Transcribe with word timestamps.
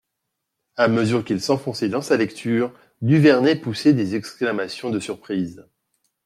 A 0.77 0.87
mesure 0.87 1.23
qu'il 1.23 1.39
s'enfonçait 1.39 1.87
dans 1.87 2.01
sa 2.01 2.17
lecture, 2.17 2.73
Duvernet 3.03 3.55
poussait 3.61 3.93
des 3.93 4.15
exclamations 4.15 4.89
de 4.89 4.99
surprise. 4.99 5.63